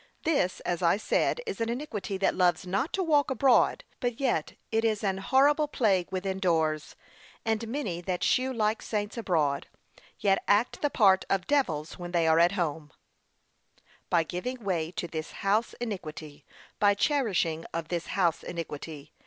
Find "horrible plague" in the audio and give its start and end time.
5.19-6.07